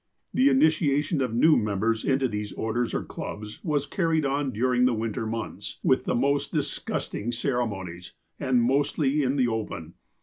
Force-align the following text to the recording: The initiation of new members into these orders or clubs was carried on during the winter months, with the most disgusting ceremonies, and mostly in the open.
The 0.33 0.49
initiation 0.49 1.21
of 1.21 1.35
new 1.35 1.55
members 1.55 2.03
into 2.03 2.27
these 2.27 2.53
orders 2.53 2.91
or 2.95 3.03
clubs 3.03 3.63
was 3.63 3.85
carried 3.85 4.25
on 4.25 4.49
during 4.51 4.85
the 4.85 4.95
winter 4.95 5.27
months, 5.27 5.77
with 5.83 6.05
the 6.05 6.15
most 6.15 6.51
disgusting 6.51 7.31
ceremonies, 7.31 8.13
and 8.39 8.63
mostly 8.63 9.21
in 9.21 9.35
the 9.35 9.47
open. 9.47 9.93